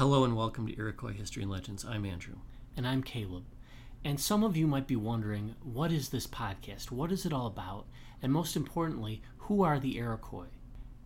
Hello 0.00 0.24
and 0.24 0.34
welcome 0.34 0.66
to 0.66 0.78
Iroquois 0.78 1.12
History 1.12 1.42
and 1.42 1.52
Legends. 1.52 1.84
I'm 1.84 2.06
Andrew. 2.06 2.36
And 2.74 2.88
I'm 2.88 3.02
Caleb. 3.02 3.44
And 4.02 4.18
some 4.18 4.42
of 4.42 4.56
you 4.56 4.66
might 4.66 4.86
be 4.86 4.96
wondering 4.96 5.56
what 5.62 5.92
is 5.92 6.08
this 6.08 6.26
podcast? 6.26 6.90
What 6.90 7.12
is 7.12 7.26
it 7.26 7.34
all 7.34 7.46
about? 7.46 7.84
And 8.22 8.32
most 8.32 8.56
importantly, 8.56 9.20
who 9.40 9.62
are 9.62 9.78
the 9.78 9.98
Iroquois? 9.98 10.46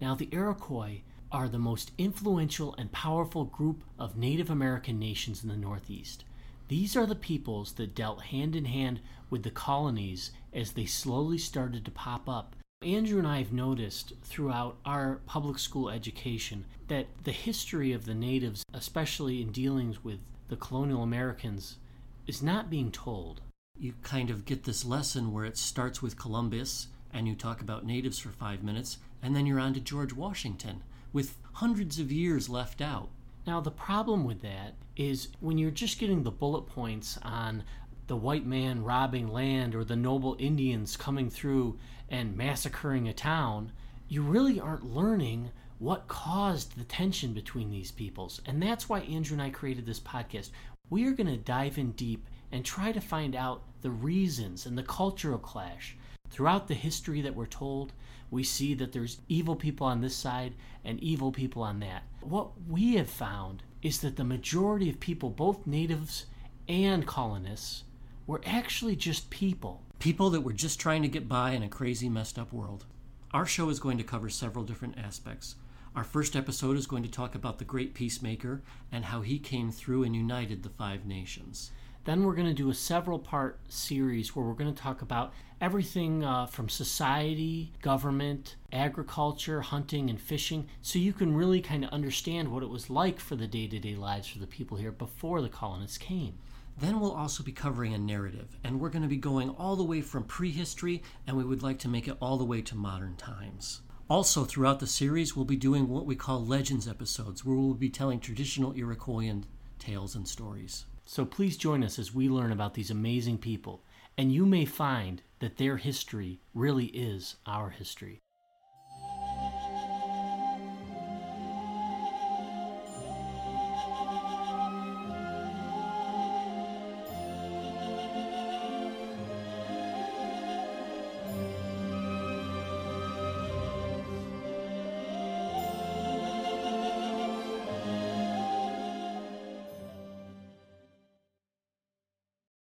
Now, 0.00 0.14
the 0.14 0.28
Iroquois 0.30 1.00
are 1.32 1.48
the 1.48 1.58
most 1.58 1.90
influential 1.98 2.72
and 2.78 2.92
powerful 2.92 3.46
group 3.46 3.82
of 3.98 4.16
Native 4.16 4.48
American 4.48 5.00
nations 5.00 5.42
in 5.42 5.48
the 5.48 5.56
Northeast. 5.56 6.22
These 6.68 6.96
are 6.96 7.04
the 7.04 7.16
peoples 7.16 7.72
that 7.72 7.96
dealt 7.96 8.22
hand 8.22 8.54
in 8.54 8.66
hand 8.66 9.00
with 9.28 9.42
the 9.42 9.50
colonies 9.50 10.30
as 10.52 10.70
they 10.70 10.86
slowly 10.86 11.38
started 11.38 11.84
to 11.84 11.90
pop 11.90 12.28
up. 12.28 12.54
Andrew 12.84 13.18
and 13.18 13.26
I 13.26 13.38
have 13.38 13.52
noticed 13.52 14.12
throughout 14.22 14.76
our 14.84 15.20
public 15.26 15.58
school 15.58 15.88
education 15.88 16.66
that 16.88 17.06
the 17.24 17.32
history 17.32 17.92
of 17.92 18.04
the 18.04 18.14
natives, 18.14 18.62
especially 18.74 19.40
in 19.40 19.52
dealings 19.52 20.04
with 20.04 20.18
the 20.48 20.56
colonial 20.56 21.02
Americans, 21.02 21.78
is 22.26 22.42
not 22.42 22.68
being 22.68 22.92
told. 22.92 23.40
You 23.78 23.94
kind 24.02 24.28
of 24.28 24.44
get 24.44 24.64
this 24.64 24.84
lesson 24.84 25.32
where 25.32 25.46
it 25.46 25.56
starts 25.56 26.02
with 26.02 26.18
Columbus 26.18 26.88
and 27.12 27.26
you 27.26 27.34
talk 27.34 27.62
about 27.62 27.86
natives 27.86 28.18
for 28.18 28.28
five 28.30 28.62
minutes, 28.62 28.98
and 29.22 29.34
then 29.34 29.46
you're 29.46 29.60
on 29.60 29.72
to 29.74 29.80
George 29.80 30.12
Washington 30.12 30.82
with 31.12 31.38
hundreds 31.54 31.98
of 31.98 32.12
years 32.12 32.48
left 32.50 32.82
out. 32.82 33.08
Now, 33.46 33.60
the 33.60 33.70
problem 33.70 34.24
with 34.24 34.42
that 34.42 34.74
is 34.96 35.28
when 35.40 35.58
you're 35.58 35.70
just 35.70 35.98
getting 35.98 36.22
the 36.22 36.30
bullet 36.30 36.66
points 36.66 37.18
on 37.22 37.62
the 38.06 38.16
white 38.16 38.46
man 38.46 38.84
robbing 38.84 39.28
land 39.28 39.74
or 39.74 39.84
the 39.84 39.96
noble 39.96 40.36
Indians 40.38 40.96
coming 40.96 41.30
through 41.30 41.78
and 42.08 42.36
massacring 42.36 43.08
a 43.08 43.12
town, 43.12 43.72
you 44.08 44.22
really 44.22 44.60
aren't 44.60 44.94
learning 44.94 45.50
what 45.78 46.08
caused 46.08 46.76
the 46.76 46.84
tension 46.84 47.32
between 47.32 47.70
these 47.70 47.90
peoples. 47.90 48.40
And 48.46 48.62
that's 48.62 48.88
why 48.88 49.00
Andrew 49.00 49.34
and 49.34 49.42
I 49.42 49.50
created 49.50 49.86
this 49.86 50.00
podcast. 50.00 50.50
We 50.90 51.06
are 51.06 51.12
going 51.12 51.26
to 51.26 51.36
dive 51.36 51.78
in 51.78 51.92
deep 51.92 52.26
and 52.52 52.64
try 52.64 52.92
to 52.92 53.00
find 53.00 53.34
out 53.34 53.62
the 53.82 53.90
reasons 53.90 54.66
and 54.66 54.78
the 54.78 54.82
cultural 54.82 55.38
clash. 55.38 55.96
Throughout 56.30 56.68
the 56.68 56.74
history 56.74 57.20
that 57.22 57.34
we're 57.34 57.46
told, 57.46 57.92
we 58.30 58.42
see 58.42 58.74
that 58.74 58.92
there's 58.92 59.20
evil 59.28 59.56
people 59.56 59.86
on 59.86 60.00
this 60.00 60.16
side 60.16 60.54
and 60.84 61.00
evil 61.00 61.32
people 61.32 61.62
on 61.62 61.80
that. 61.80 62.02
What 62.20 62.50
we 62.68 62.94
have 62.96 63.10
found 63.10 63.62
is 63.82 64.00
that 64.00 64.16
the 64.16 64.24
majority 64.24 64.88
of 64.90 65.00
people, 65.00 65.30
both 65.30 65.66
natives 65.66 66.26
and 66.68 67.06
colonists, 67.06 67.84
were 68.26 68.40
actually 68.46 68.96
just 68.96 69.30
people. 69.30 69.82
People 69.98 70.30
that 70.30 70.40
were 70.40 70.52
just 70.52 70.80
trying 70.80 71.02
to 71.02 71.08
get 71.08 71.28
by 71.28 71.52
in 71.52 71.62
a 71.62 71.68
crazy, 71.68 72.08
messed 72.08 72.38
up 72.38 72.52
world. 72.52 72.84
Our 73.32 73.46
show 73.46 73.68
is 73.68 73.80
going 73.80 73.98
to 73.98 74.04
cover 74.04 74.28
several 74.28 74.64
different 74.64 74.98
aspects. 74.98 75.56
Our 75.94 76.04
first 76.04 76.34
episode 76.34 76.76
is 76.76 76.86
going 76.86 77.02
to 77.04 77.10
talk 77.10 77.34
about 77.34 77.58
the 77.58 77.64
great 77.64 77.94
peacemaker 77.94 78.62
and 78.90 79.04
how 79.04 79.20
he 79.20 79.38
came 79.38 79.70
through 79.70 80.04
and 80.04 80.16
united 80.16 80.62
the 80.62 80.68
five 80.68 81.06
nations. 81.06 81.70
Then 82.04 82.24
we're 82.24 82.34
going 82.34 82.48
to 82.48 82.54
do 82.54 82.68
a 82.68 82.74
several 82.74 83.18
part 83.18 83.60
series 83.68 84.34
where 84.34 84.44
we're 84.44 84.54
going 84.54 84.74
to 84.74 84.82
talk 84.82 85.02
about 85.02 85.32
everything 85.60 86.22
uh, 86.22 86.46
from 86.46 86.68
society, 86.68 87.72
government, 87.80 88.56
agriculture, 88.72 89.62
hunting, 89.62 90.10
and 90.10 90.20
fishing, 90.20 90.68
so 90.82 90.98
you 90.98 91.12
can 91.12 91.34
really 91.34 91.62
kind 91.62 91.84
of 91.84 91.90
understand 91.90 92.48
what 92.48 92.62
it 92.62 92.68
was 92.68 92.90
like 92.90 93.18
for 93.18 93.36
the 93.36 93.46
day 93.46 93.66
to 93.68 93.78
day 93.78 93.94
lives 93.94 94.28
for 94.28 94.38
the 94.38 94.46
people 94.46 94.76
here 94.76 94.92
before 94.92 95.40
the 95.40 95.48
colonists 95.48 95.96
came. 95.96 96.34
Then 96.76 96.98
we'll 96.98 97.12
also 97.12 97.42
be 97.42 97.52
covering 97.52 97.94
a 97.94 97.98
narrative, 97.98 98.58
and 98.64 98.80
we're 98.80 98.90
going 98.90 99.02
to 99.02 99.08
be 99.08 99.16
going 99.16 99.50
all 99.50 99.76
the 99.76 99.84
way 99.84 100.00
from 100.00 100.24
prehistory, 100.24 101.02
and 101.26 101.36
we 101.36 101.44
would 101.44 101.62
like 101.62 101.78
to 101.80 101.88
make 101.88 102.08
it 102.08 102.16
all 102.20 102.36
the 102.36 102.44
way 102.44 102.62
to 102.62 102.74
modern 102.74 103.16
times. 103.16 103.82
Also, 104.10 104.44
throughout 104.44 104.80
the 104.80 104.86
series, 104.86 105.34
we'll 105.34 105.44
be 105.44 105.56
doing 105.56 105.88
what 105.88 106.04
we 106.04 106.16
call 106.16 106.44
legends 106.44 106.88
episodes, 106.88 107.44
where 107.44 107.56
we'll 107.56 107.74
be 107.74 107.88
telling 107.88 108.20
traditional 108.20 108.74
Iroquoian 108.74 109.44
tales 109.78 110.14
and 110.14 110.26
stories. 110.26 110.86
So 111.04 111.24
please 111.24 111.56
join 111.56 111.84
us 111.84 111.98
as 111.98 112.14
we 112.14 112.28
learn 112.28 112.50
about 112.50 112.74
these 112.74 112.90
amazing 112.90 113.38
people, 113.38 113.84
and 114.18 114.32
you 114.32 114.44
may 114.44 114.64
find 114.64 115.22
that 115.38 115.58
their 115.58 115.76
history 115.76 116.40
really 116.54 116.86
is 116.86 117.36
our 117.46 117.70
history. 117.70 118.23